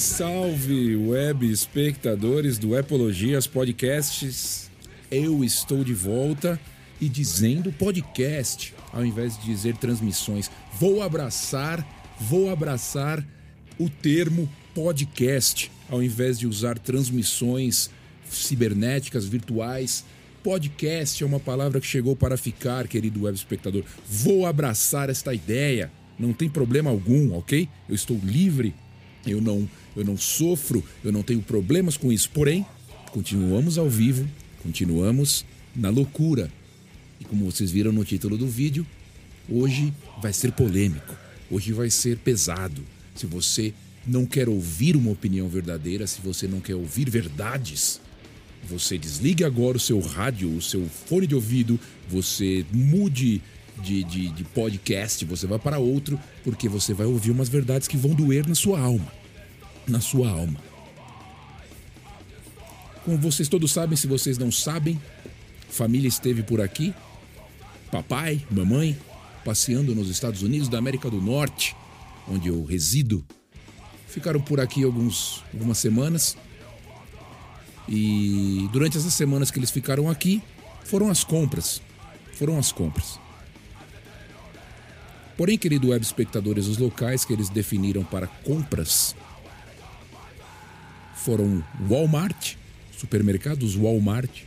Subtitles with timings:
[0.00, 4.70] Salve, web espectadores do Epologias Podcasts.
[5.10, 6.58] Eu estou de volta
[6.98, 10.50] e dizendo podcast, ao invés de dizer transmissões.
[10.72, 11.86] Vou abraçar,
[12.18, 13.22] vou abraçar
[13.78, 17.90] o termo podcast, ao invés de usar transmissões
[18.30, 20.02] cibernéticas, virtuais.
[20.42, 23.84] Podcast é uma palavra que chegou para ficar, querido web espectador.
[24.08, 25.92] Vou abraçar esta ideia.
[26.18, 27.68] Não tem problema algum, ok?
[27.86, 28.74] Eu estou livre
[29.26, 32.30] eu não, eu não sofro, eu não tenho problemas com isso.
[32.30, 32.64] Porém,
[33.12, 34.28] continuamos ao vivo,
[34.62, 36.50] continuamos na loucura.
[37.20, 38.86] E como vocês viram no título do vídeo,
[39.48, 41.14] hoje vai ser polêmico,
[41.50, 42.82] hoje vai ser pesado.
[43.14, 43.74] Se você
[44.06, 48.00] não quer ouvir uma opinião verdadeira, se você não quer ouvir verdades,
[48.68, 53.42] você desligue agora o seu rádio, o seu fone de ouvido, você mude
[53.82, 57.96] de, de, de podcast, você vai para outro, porque você vai ouvir umas verdades que
[57.96, 59.12] vão doer na sua alma.
[59.86, 60.60] Na sua alma.
[63.04, 65.00] Como vocês todos sabem, se vocês não sabem,
[65.68, 66.94] família esteve por aqui,
[67.90, 68.96] papai, mamãe,
[69.44, 71.74] passeando nos Estados Unidos da América do Norte,
[72.28, 73.24] onde eu resido.
[74.06, 76.36] Ficaram por aqui alguns, algumas semanas.
[77.88, 80.42] E durante essas semanas que eles ficaram aqui,
[80.84, 81.80] foram as compras.
[82.34, 83.18] Foram as compras.
[85.40, 89.16] Porém, querido web espectadores, os locais que eles definiram para compras
[91.14, 92.56] foram Walmart,
[92.94, 94.42] supermercados Walmart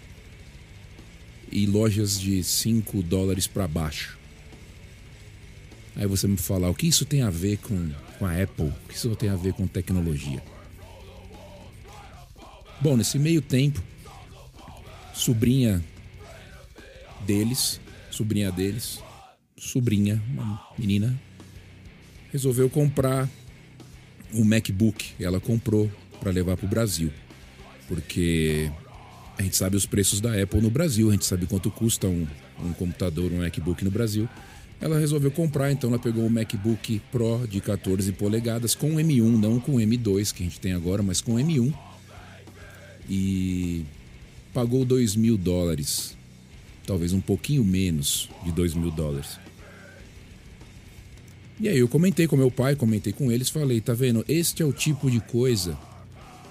[1.52, 4.20] e lojas de 5 dólares para baixo.
[5.96, 7.90] Aí você me fala, o que isso tem a ver com,
[8.20, 8.68] com a Apple?
[8.68, 10.44] O que isso tem a ver com tecnologia?
[12.80, 13.82] Bom, nesse meio tempo,
[15.12, 15.84] sobrinha
[17.26, 19.02] deles, sobrinha deles,
[19.63, 21.19] sobrinha, uma menina,
[22.31, 23.29] resolveu comprar
[24.34, 25.13] um MacBook.
[25.19, 27.12] Ela comprou para levar para o Brasil,
[27.88, 28.72] porque
[29.38, 32.28] a gente sabe os preços da Apple no Brasil, a gente sabe quanto custa um,
[32.59, 34.28] um computador, um MacBook no Brasil.
[34.81, 39.59] Ela resolveu comprar, então ela pegou um MacBook Pro de 14 polegadas com M1, não
[39.59, 41.73] com M2 que a gente tem agora, mas com M1.
[43.09, 43.85] E
[44.53, 46.18] pagou 2 mil dólares,
[46.85, 49.43] talvez um pouquinho menos de 2 mil dólares.
[51.63, 54.25] E aí eu comentei com meu pai, comentei com eles, falei, tá vendo?
[54.28, 55.78] Este é o tipo de coisa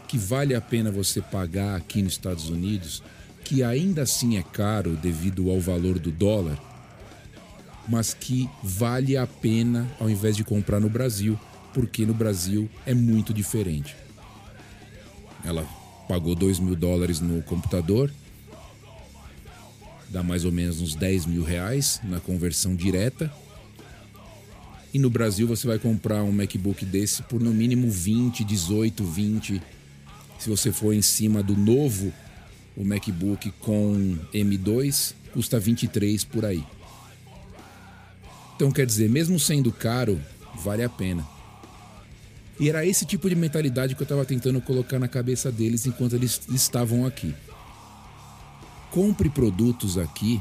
[0.09, 3.03] que vale a pena você pagar aqui nos Estados Unidos,
[3.45, 6.59] que ainda assim é caro devido ao valor do dólar,
[7.87, 11.39] mas que vale a pena ao invés de comprar no Brasil,
[11.75, 13.95] porque no Brasil é muito diferente.
[15.45, 15.69] Ela
[16.09, 18.11] pagou 2 mil dólares no computador,
[20.09, 23.31] dá mais ou menos uns 10 mil reais na conversão direta
[24.93, 29.63] e no Brasil você vai comprar um MacBook desse por no mínimo 20, 18, 20.
[30.39, 32.13] Se você for em cima do novo,
[32.77, 36.63] o MacBook com M2 custa 23 por aí.
[38.55, 40.21] Então quer dizer, mesmo sendo caro,
[40.63, 41.27] vale a pena.
[42.61, 46.15] E era esse tipo de mentalidade que eu estava tentando colocar na cabeça deles enquanto
[46.15, 47.35] eles estavam aqui.
[48.91, 50.41] Compre produtos aqui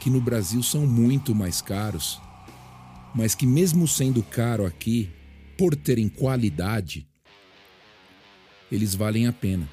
[0.00, 2.20] que no Brasil são muito mais caros
[3.16, 5.08] mas que, mesmo sendo caro aqui,
[5.56, 7.08] por terem qualidade,
[8.70, 9.66] eles valem a pena.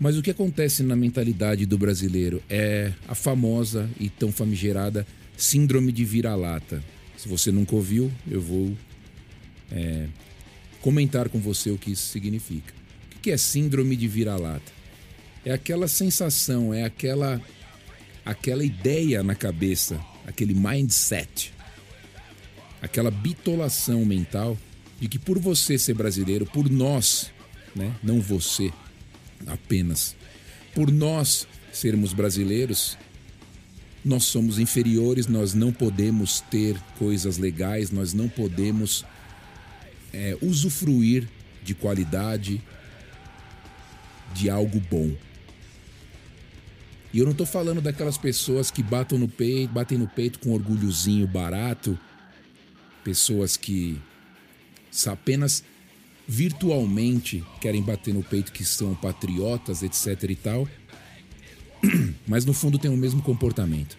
[0.00, 5.06] Mas o que acontece na mentalidade do brasileiro é a famosa e tão famigerada
[5.36, 6.82] síndrome de vira-lata.
[7.16, 8.76] Se você nunca ouviu, eu vou
[9.70, 10.08] é,
[10.80, 12.74] comentar com você o que isso significa.
[13.16, 14.72] O que é síndrome de vira-lata?
[15.44, 17.40] É aquela sensação, é aquela,
[18.24, 21.52] aquela ideia na cabeça aquele mindset,
[22.80, 24.56] aquela bitolação mental
[25.00, 27.30] de que por você ser brasileiro, por nós,
[27.74, 28.72] né, não você
[29.46, 30.16] apenas,
[30.74, 32.96] por nós sermos brasileiros,
[34.04, 39.04] nós somos inferiores, nós não podemos ter coisas legais, nós não podemos
[40.12, 41.26] é, usufruir
[41.62, 42.62] de qualidade,
[44.34, 45.10] de algo bom.
[47.14, 50.50] E eu não estou falando daquelas pessoas que batem no peito, batem no peito com
[50.50, 51.96] orgulhozinho barato,
[53.04, 54.00] pessoas que
[55.06, 55.62] apenas
[56.26, 60.68] virtualmente querem bater no peito que são patriotas, etc e tal,
[62.26, 63.96] mas no fundo têm o mesmo comportamento.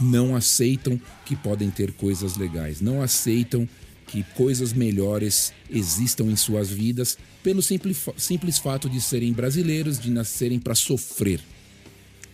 [0.00, 3.68] Não aceitam que podem ter coisas legais, não aceitam
[4.06, 10.12] que coisas melhores existam em suas vidas pelo simples, simples fato de serem brasileiros, de
[10.12, 11.40] nascerem para sofrer.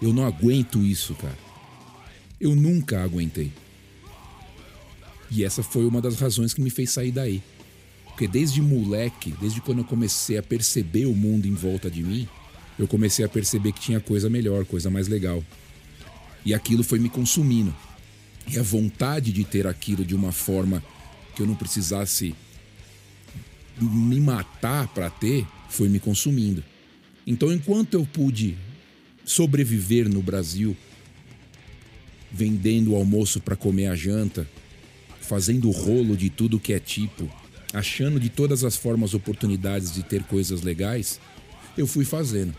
[0.00, 1.38] Eu não aguento isso, cara.
[2.40, 3.52] Eu nunca aguentei.
[5.30, 7.42] E essa foi uma das razões que me fez sair daí.
[8.06, 12.28] Porque desde moleque, desde quando eu comecei a perceber o mundo em volta de mim,
[12.78, 15.42] eu comecei a perceber que tinha coisa melhor, coisa mais legal.
[16.44, 17.74] E aquilo foi me consumindo.
[18.46, 20.82] E a vontade de ter aquilo de uma forma
[21.34, 22.34] que eu não precisasse
[23.80, 26.62] me matar para ter foi me consumindo.
[27.26, 28.56] Então, enquanto eu pude
[29.24, 30.76] sobreviver no Brasil,
[32.30, 34.46] vendendo o almoço para comer a janta,
[35.20, 37.30] fazendo rolo de tudo que é tipo,
[37.72, 41.20] achando de todas as formas oportunidades de ter coisas legais,
[41.76, 42.54] eu fui fazendo.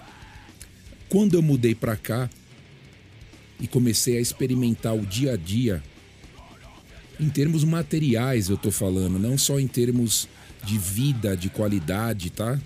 [1.07, 2.29] Quando eu mudei para cá
[3.59, 5.83] e comecei a experimentar o dia a dia,
[7.19, 10.27] em termos materiais eu tô falando, não só em termos
[10.63, 12.59] de vida, de qualidade, tá?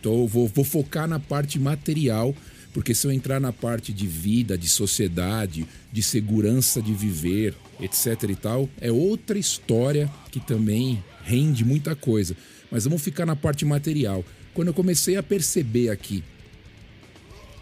[0.00, 2.34] Então, vou, vou focar na parte material,
[2.72, 8.30] porque se eu entrar na parte de vida, de sociedade, de segurança de viver, etc
[8.30, 12.36] e tal, é outra história que também rende muita coisa.
[12.70, 14.24] Mas vamos ficar na parte material.
[14.54, 16.24] Quando eu comecei a perceber aqui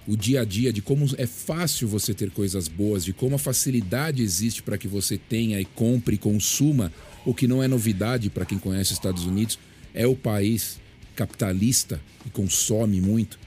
[0.06, 3.38] o dia a dia de como é fácil você ter coisas boas, de como a
[3.38, 6.92] facilidade existe para que você tenha e compre e consuma,
[7.24, 9.58] o que não é novidade para quem conhece os Estados Unidos,
[9.92, 10.80] é o país
[11.14, 13.38] capitalista e consome muito,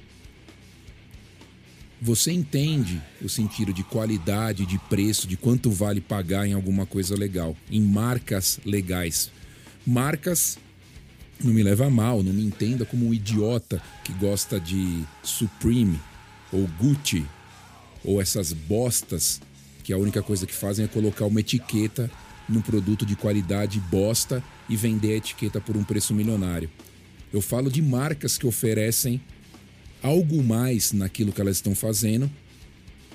[2.03, 7.15] você entende o sentido de qualidade, de preço, de quanto vale pagar em alguma coisa
[7.15, 9.31] legal, em marcas legais.
[9.87, 10.57] Marcas
[11.41, 15.97] não me leva a mal, não me entenda como um idiota que gosta de Supreme
[16.51, 17.25] ou Gucci
[18.03, 19.39] ou essas bostas
[19.81, 22.11] que a única coisa que fazem é colocar uma etiqueta
[22.49, 26.69] num produto de qualidade bosta e vender a etiqueta por um preço milionário.
[27.31, 29.21] Eu falo de marcas que oferecem
[30.03, 32.29] algo mais naquilo que elas estão fazendo,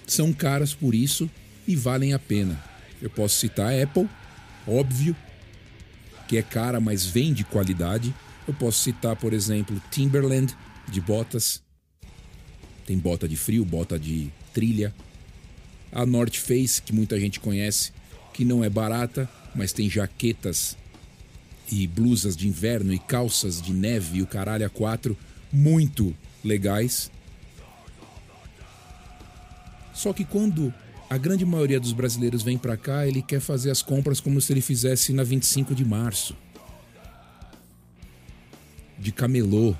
[0.06, 1.30] são caras por isso
[1.66, 2.60] e valem a pena.
[3.00, 4.08] Eu posso citar a Apple,
[4.66, 5.14] óbvio,
[6.26, 8.12] que é cara, mas vem de qualidade.
[8.46, 10.56] Eu posso citar, por exemplo, Timberland
[10.88, 11.62] de botas.
[12.86, 14.94] Tem bota de frio, bota de trilha.
[15.92, 17.92] A North Face, que muita gente conhece,
[18.32, 20.76] que não é barata, mas tem jaquetas
[21.70, 25.16] e blusas de inverno e calças de neve e o caralho a quatro
[25.52, 26.14] muito
[26.44, 27.10] legais.
[29.92, 30.72] Só que quando
[31.10, 34.52] a grande maioria dos brasileiros vem para cá, ele quer fazer as compras como se
[34.52, 36.36] ele fizesse na 25 de março.
[38.98, 39.74] De camelô.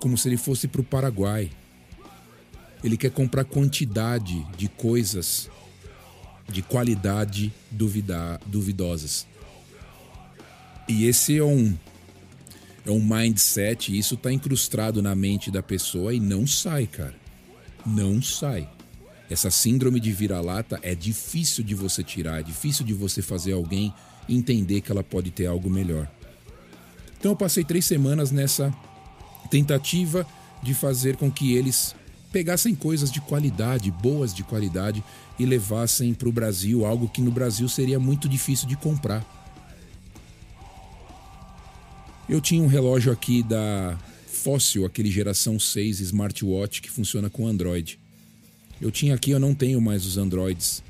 [0.00, 1.50] Como se ele fosse para o Paraguai.
[2.84, 5.50] Ele quer comprar quantidade de coisas
[6.48, 9.26] de qualidade duvida, duvidosas.
[10.88, 11.76] E esse é um
[12.86, 17.14] é um mindset, e isso está incrustado na mente da pessoa e não sai, cara.
[17.84, 18.68] Não sai.
[19.28, 23.92] Essa síndrome de vira-lata é difícil de você tirar, é difícil de você fazer alguém
[24.28, 26.08] entender que ela pode ter algo melhor.
[27.18, 28.72] Então eu passei três semanas nessa
[29.50, 30.26] tentativa
[30.62, 31.94] de fazer com que eles
[32.30, 35.02] pegassem coisas de qualidade, boas de qualidade,
[35.38, 39.35] e levassem para o Brasil algo que no Brasil seria muito difícil de comprar.
[42.28, 48.00] Eu tinha um relógio aqui da Fossil, aquele geração 6 smartwatch que funciona com Android.
[48.80, 50.82] Eu tinha aqui, eu não tenho mais os Androids.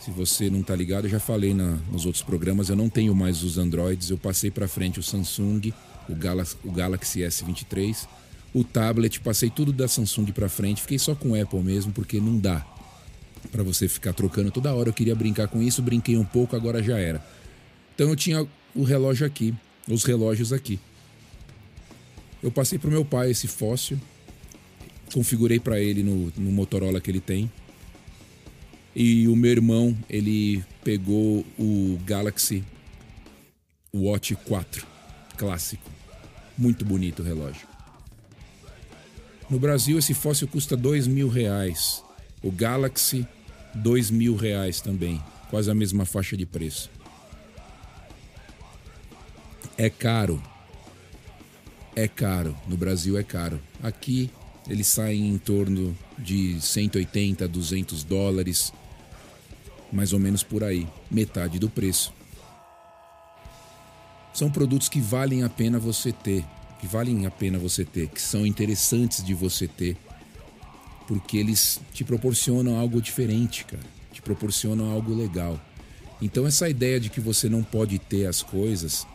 [0.00, 3.14] Se você não tá ligado, eu já falei na, nos outros programas, eu não tenho
[3.14, 4.08] mais os Androids.
[4.08, 5.74] Eu passei para frente o Samsung,
[6.08, 8.08] o Galaxy, o Galaxy S23,
[8.54, 10.80] o tablet, passei tudo da Samsung para frente.
[10.80, 12.66] Fiquei só com o Apple mesmo, porque não dá
[13.52, 14.88] para você ficar trocando toda hora.
[14.88, 17.22] Eu queria brincar com isso, brinquei um pouco, agora já era.
[17.94, 19.54] Então eu tinha o relógio aqui
[19.88, 20.78] os relógios aqui.
[22.42, 23.98] Eu passei para o meu pai esse fóssil,
[25.12, 27.50] configurei para ele no, no Motorola que ele tem.
[28.94, 32.64] E o meu irmão, ele pegou o Galaxy
[33.94, 34.86] Watch 4
[35.36, 35.88] clássico.
[36.56, 37.66] Muito bonito o relógio.
[39.48, 42.04] No Brasil, esse fóssil custa dois mil reais.
[42.42, 43.26] O Galaxy,
[43.74, 45.22] dois mil reais também.
[45.48, 46.90] Quase a mesma faixa de preço.
[49.80, 50.42] É caro.
[51.94, 52.56] É caro.
[52.66, 53.60] No Brasil é caro.
[53.80, 54.28] Aqui
[54.68, 58.72] eles saem em torno de 180, 200 dólares.
[59.92, 60.88] Mais ou menos por aí.
[61.08, 62.12] Metade do preço.
[64.34, 66.44] São produtos que valem a pena você ter.
[66.80, 68.08] Que valem a pena você ter.
[68.08, 69.96] Que são interessantes de você ter.
[71.06, 73.84] Porque eles te proporcionam algo diferente, cara.
[74.12, 75.58] Te proporcionam algo legal.
[76.20, 79.06] Então, essa ideia de que você não pode ter as coisas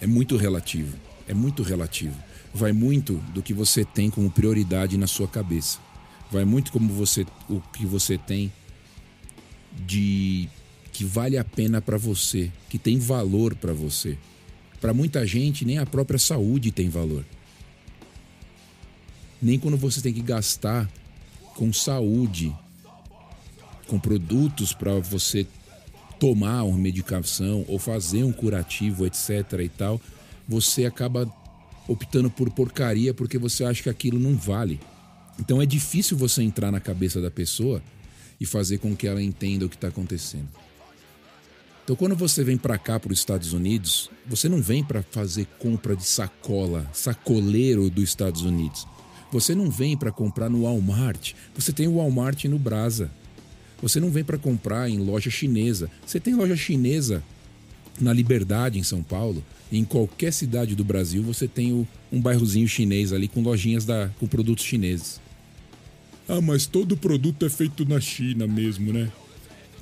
[0.00, 0.96] é muito relativo.
[1.28, 2.16] É muito relativo.
[2.54, 5.78] Vai muito do que você tem como prioridade na sua cabeça.
[6.30, 8.52] Vai muito como você o que você tem
[9.86, 10.48] de
[10.92, 14.16] que vale a pena para você, que tem valor para você.
[14.80, 17.24] Para muita gente, nem a própria saúde tem valor.
[19.42, 20.88] Nem quando você tem que gastar
[21.54, 22.54] com saúde,
[23.86, 25.46] com produtos para você
[26.18, 29.60] tomar uma medicação ou fazer um curativo, etc.
[29.62, 30.00] e tal,
[30.48, 31.30] você acaba
[31.88, 34.80] optando por porcaria porque você acha que aquilo não vale.
[35.38, 37.82] Então é difícil você entrar na cabeça da pessoa
[38.40, 40.48] e fazer com que ela entenda o que está acontecendo.
[41.86, 45.46] Então, quando você vem para cá, para os Estados Unidos, você não vem para fazer
[45.56, 48.88] compra de sacola, sacoleiro dos Estados Unidos.
[49.30, 51.34] Você não vem para comprar no Walmart.
[51.54, 53.08] Você tem o Walmart no Brasa.
[53.82, 55.90] Você não vem para comprar em loja chinesa.
[56.04, 57.22] Você tem loja chinesa
[58.00, 59.42] na Liberdade, em São Paulo.
[59.72, 64.08] em qualquer cidade do Brasil, você tem o, um bairrozinho chinês ali com lojinhas da,
[64.20, 65.20] com produtos chineses.
[66.28, 69.10] Ah, mas todo produto é feito na China mesmo, né?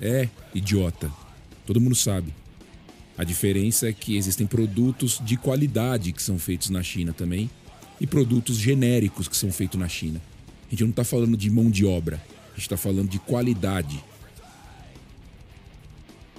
[0.01, 1.11] É, idiota.
[1.67, 2.33] Todo mundo sabe.
[3.17, 7.49] A diferença é que existem produtos de qualidade que são feitos na China também
[8.01, 10.21] e produtos genéricos que são feitos na China.
[10.67, 12.21] A gente não está falando de mão de obra,
[12.55, 14.03] a gente está falando de qualidade.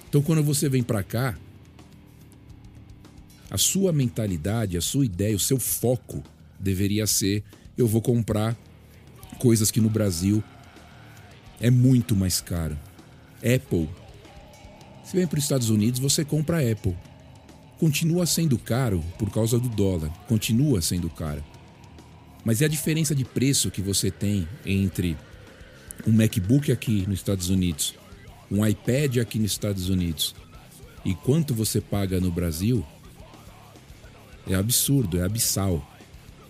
[0.08, 1.38] Então, quando você vem para cá,
[3.52, 6.24] a sua mentalidade, a sua ideia, o seu foco
[6.58, 7.44] deveria ser:
[7.78, 8.58] eu vou comprar
[9.40, 10.42] coisas que no Brasil
[11.60, 12.78] é muito mais caro.
[13.38, 13.90] Apple.
[15.04, 16.96] Se vem para os Estados Unidos, você compra Apple.
[17.78, 21.44] Continua sendo caro por causa do dólar, continua sendo caro.
[22.46, 25.18] Mas é a diferença de preço que você tem entre
[26.08, 27.96] um MacBook aqui nos Estados Unidos,
[28.52, 30.36] um iPad aqui nos Estados Unidos
[31.04, 32.86] e quanto você paga no Brasil
[34.48, 35.92] é absurdo, é abissal.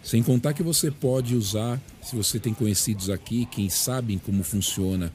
[0.03, 5.11] Sem contar que você pode usar, se você tem conhecidos aqui, quem sabem como funciona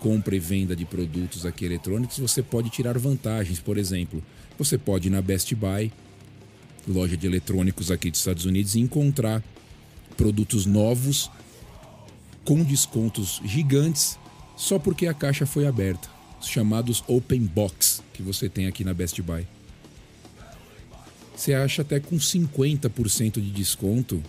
[0.00, 3.58] compra e venda de produtos aqui eletrônicos, você pode tirar vantagens.
[3.58, 4.22] Por exemplo,
[4.56, 5.92] você pode ir na Best Buy,
[6.86, 9.42] loja de eletrônicos aqui dos Estados Unidos, e encontrar
[10.16, 11.30] produtos novos
[12.48, 14.18] com descontos gigantes
[14.56, 16.08] só porque a caixa foi aberta,
[16.40, 19.46] os chamados open box que você tem aqui na Best Buy
[21.38, 24.20] você acha até com 50% de desconto,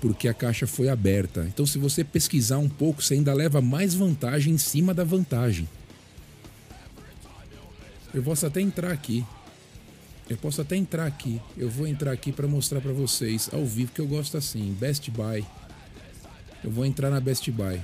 [0.00, 1.44] porque a caixa foi aberta.
[1.48, 5.68] Então, se você pesquisar um pouco, você ainda leva mais vantagem em cima da vantagem.
[8.14, 9.24] Eu posso até entrar aqui.
[10.30, 11.40] Eu posso até entrar aqui.
[11.56, 14.72] Eu vou entrar aqui para mostrar para vocês ao vivo que eu gosto assim.
[14.78, 15.44] Best Buy.
[16.66, 17.80] Eu vou entrar na Best Buy.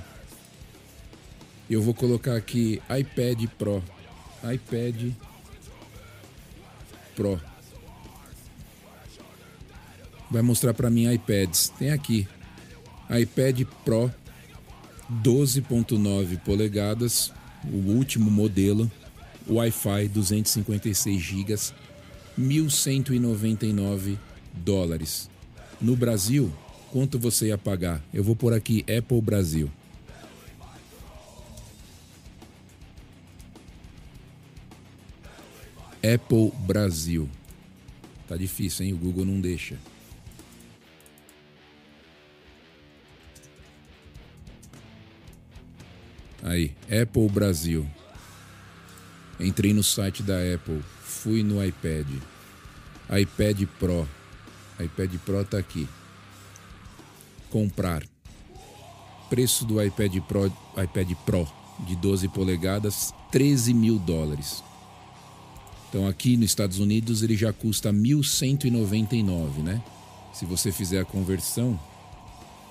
[1.67, 3.83] Eu vou colocar aqui iPad Pro.
[4.43, 5.13] iPad
[7.15, 7.41] Pro
[10.33, 11.69] vai mostrar para mim iPads.
[11.77, 12.27] Tem aqui
[13.07, 14.11] iPad Pro
[15.21, 17.31] 12.9 polegadas,
[17.63, 18.91] o último modelo,
[19.47, 21.53] Wi-Fi 256 GB,
[22.39, 24.17] 1.199
[24.53, 25.29] dólares.
[25.79, 26.51] No Brasil,
[26.93, 27.99] quanto você ia pagar?
[28.13, 29.67] Eu vou por aqui Apple Brasil.
[36.03, 37.27] Apple Brasil.
[38.27, 38.93] Tá difícil, hein?
[38.93, 39.75] O Google não deixa.
[46.43, 47.89] Aí, Apple Brasil.
[49.39, 52.07] Entrei no site da Apple, fui no iPad.
[53.09, 54.07] iPad Pro.
[54.79, 55.89] iPad Pro tá aqui.
[57.53, 58.01] Comprar.
[59.29, 61.47] Preço do iPad Pro, iPad Pro
[61.85, 64.63] de 12 polegadas, 13 mil dólares.
[65.87, 69.83] Então aqui nos Estados Unidos ele já custa 1.199, né?
[70.33, 71.79] Se você fizer a conversão,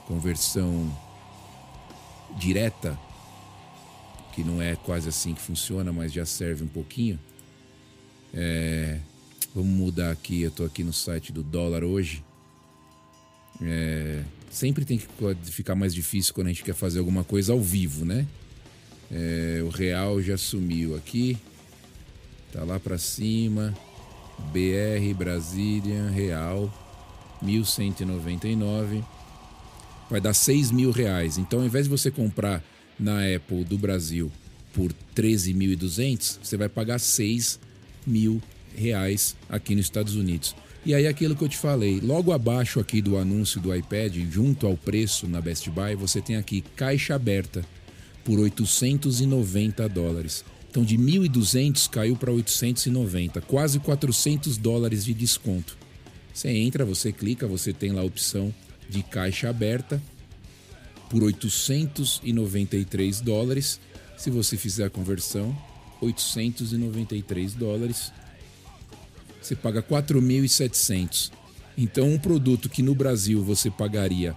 [0.09, 0.93] conversão
[2.37, 2.99] direta,
[4.33, 7.21] que não é quase assim que funciona, mas já serve um pouquinho.
[8.35, 8.99] É,
[9.55, 12.25] vamos mudar aqui, eu estou aqui no site do dólar hoje.
[13.63, 15.07] É, sempre tem que
[15.51, 18.27] ficar mais difícil quando a gente quer fazer alguma coisa ao vivo, né?
[19.11, 21.39] É, o real já sumiu aqui,
[22.53, 23.75] tá lá para cima.
[24.53, 26.73] BR Brasília Real
[27.41, 29.03] 1199
[30.11, 31.39] vai dar 6 mil reais.
[31.39, 32.63] Então, ao invés de você comprar
[32.99, 34.31] na Apple do Brasil
[34.73, 37.59] por 13.200, você vai pagar 6
[38.07, 38.43] mil
[38.77, 40.55] reais aqui nos Estados Unidos.
[40.85, 44.67] E aí aquilo que eu te falei, logo abaixo aqui do anúncio do iPad, junto
[44.67, 47.65] ao preço na Best Buy, você tem aqui caixa aberta
[48.25, 50.45] por 890 dólares.
[50.69, 55.77] Então de 1.200 caiu para 890, quase 400 dólares de desconto.
[56.35, 58.53] Você entra, você clica, você tem lá a opção
[58.89, 60.03] de caixa aberta
[61.09, 63.79] por 893 dólares.
[64.17, 65.57] Se você fizer a conversão,
[66.01, 68.11] 893 dólares.
[69.47, 71.31] Você paga 4.700.
[71.77, 74.37] Então, um produto que no Brasil você pagaria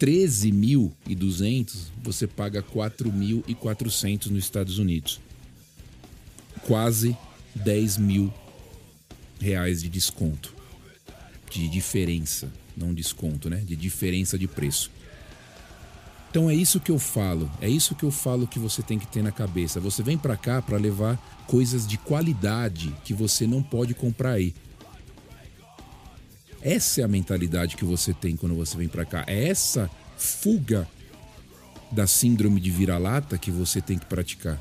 [0.00, 5.20] 13.200, você paga 4.400 nos Estados Unidos.
[6.66, 7.16] Quase
[7.54, 8.32] 10 mil
[9.40, 10.54] reais de desconto.
[11.50, 13.58] De diferença, não desconto, né?
[13.58, 14.90] De diferença de preço.
[16.32, 19.06] Então é isso que eu falo, é isso que eu falo que você tem que
[19.06, 19.78] ter na cabeça.
[19.80, 24.54] Você vem para cá para levar coisas de qualidade que você não pode comprar aí.
[26.62, 29.24] Essa é a mentalidade que você tem quando você vem para cá.
[29.26, 30.88] É essa fuga
[31.90, 34.58] da síndrome de vira-lata que você tem que praticar.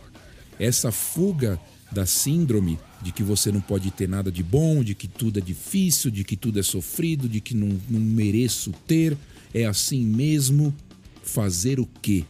[0.59, 1.57] Essa fuga
[1.89, 5.41] da síndrome de que você não pode ter nada de bom, de que tudo é
[5.41, 9.17] difícil, de que tudo é sofrido, de que não, não mereço ter.
[9.53, 10.75] É assim mesmo
[11.23, 12.25] Fazer o quê?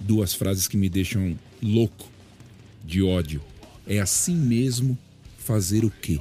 [0.00, 2.08] Duas frases que me deixam louco
[2.84, 3.42] de ódio.
[3.86, 4.96] É assim mesmo
[5.38, 6.20] fazer o quê?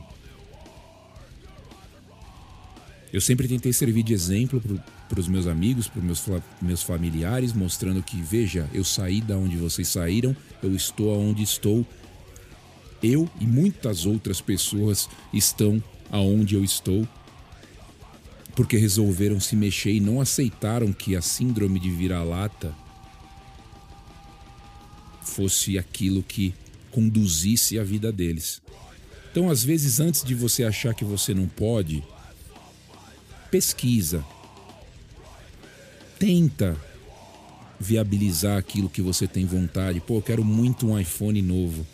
[3.11, 4.61] Eu sempre tentei servir de exemplo
[5.07, 9.37] para os meus amigos, para os meus, meus familiares, mostrando que, veja, eu saí da
[9.37, 11.85] onde vocês saíram, eu estou aonde estou.
[13.01, 17.07] Eu e muitas outras pessoas estão aonde eu estou
[18.55, 22.73] porque resolveram se mexer e não aceitaram que a síndrome de vira-lata
[25.21, 26.53] fosse aquilo que
[26.91, 28.61] conduzisse a vida deles.
[29.29, 32.01] Então, às vezes, antes de você achar que você não pode,
[33.51, 34.23] pesquisa.
[36.17, 36.77] Tenta
[37.77, 39.99] viabilizar aquilo que você tem vontade.
[39.99, 41.85] Pô, eu quero muito um iPhone novo.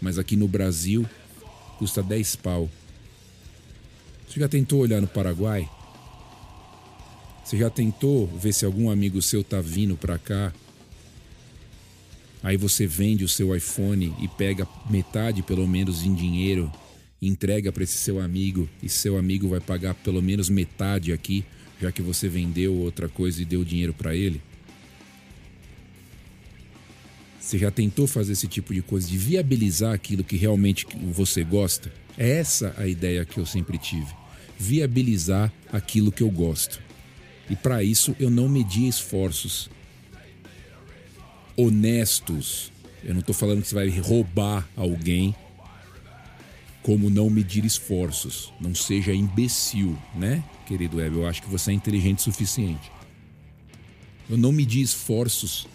[0.00, 1.06] Mas aqui no Brasil
[1.78, 2.70] custa 10 pau.
[4.26, 5.68] Você já tentou olhar no Paraguai?
[7.44, 10.52] Você já tentou ver se algum amigo seu tá vindo para cá?
[12.42, 16.72] Aí você vende o seu iPhone e pega metade, pelo menos, em dinheiro,
[17.20, 21.44] entrega para esse seu amigo e seu amigo vai pagar pelo menos metade aqui,
[21.80, 24.40] já que você vendeu outra coisa e deu dinheiro para ele?
[27.40, 31.92] Você já tentou fazer esse tipo de coisa, de viabilizar aquilo que realmente você gosta?
[32.16, 34.14] É essa a ideia que eu sempre tive.
[34.58, 36.80] Viabilizar aquilo que eu gosto.
[37.52, 39.68] E para isso eu não medi esforços
[41.54, 42.72] honestos.
[43.04, 45.34] Eu não estou falando que você vai roubar alguém,
[46.82, 48.50] como não medir esforços.
[48.58, 51.14] Não seja imbecil, né, querido Web?
[51.14, 52.90] Eu acho que você é inteligente o suficiente.
[54.30, 55.66] Eu não medi esforços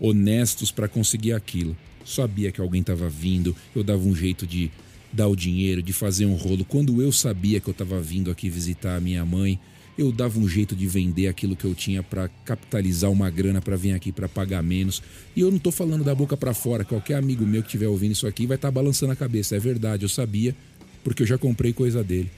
[0.00, 1.76] honestos para conseguir aquilo.
[2.04, 4.72] Sabia que alguém estava vindo, eu dava um jeito de
[5.12, 6.64] dar o dinheiro, de fazer um rolo.
[6.64, 9.60] Quando eu sabia que eu estava vindo aqui visitar a minha mãe,
[9.98, 13.76] eu dava um jeito de vender aquilo que eu tinha para capitalizar uma grana para
[13.76, 15.02] vir aqui para pagar menos.
[15.34, 16.84] E eu não estou falando da boca para fora.
[16.84, 19.56] Qualquer amigo meu que estiver ouvindo isso aqui vai estar tá balançando a cabeça.
[19.56, 20.54] É verdade, eu sabia,
[21.02, 22.30] porque eu já comprei coisa dele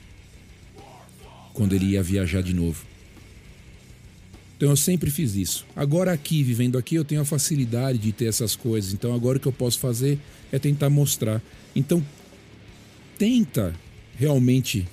[1.52, 2.86] quando ele ia viajar de novo.
[4.56, 5.66] Então eu sempre fiz isso.
[5.74, 8.92] Agora aqui, vivendo aqui, eu tenho a facilidade de ter essas coisas.
[8.92, 10.18] Então agora o que eu posso fazer
[10.52, 11.42] é tentar mostrar.
[11.74, 12.04] Então
[13.18, 13.74] tenta
[14.16, 14.86] realmente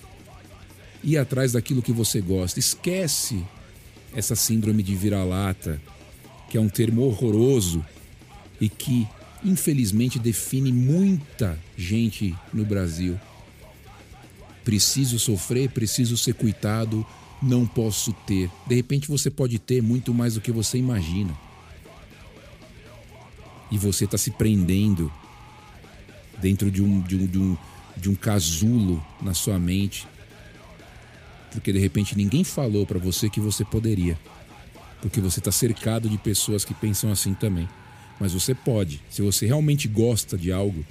[1.05, 2.59] ir atrás daquilo que você gosta.
[2.59, 3.45] Esquece
[4.13, 5.79] essa síndrome de vira-lata,
[6.49, 7.85] que é um termo horroroso
[8.59, 9.07] e que
[9.43, 13.19] infelizmente define muita gente no Brasil.
[14.63, 17.05] Preciso sofrer, preciso ser coitado,
[17.39, 18.49] não posso ter.
[18.65, 21.37] De repente você pode ter muito mais do que você imagina.
[23.69, 25.11] E você está se prendendo
[26.41, 27.57] dentro de um, de, um, de, um,
[27.95, 30.07] de um casulo na sua mente
[31.55, 34.19] porque de repente ninguém falou para você que você poderia.
[35.01, 37.67] Porque você está cercado de pessoas que pensam assim também.
[38.19, 39.01] Mas você pode.
[39.09, 40.85] Se você realmente gosta de algo,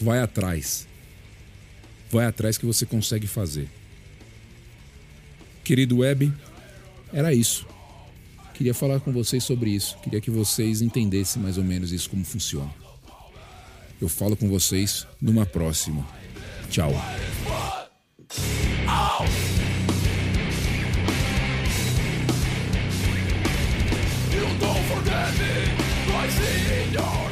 [0.00, 0.86] vai atrás.
[2.10, 3.68] Vai atrás que você consegue fazer.
[5.64, 6.32] Querido Web,
[7.12, 7.66] era isso.
[8.54, 9.96] Queria falar com vocês sobre isso.
[9.98, 12.72] Queria que vocês entendessem mais ou menos isso como funciona.
[14.00, 16.06] Eu falo com vocês numa próxima.
[16.68, 16.92] Tchau.
[19.22, 19.28] You
[24.58, 25.54] don't forget me,
[26.12, 27.31] I see in your